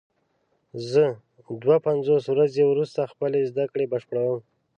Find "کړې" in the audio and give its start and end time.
3.71-3.85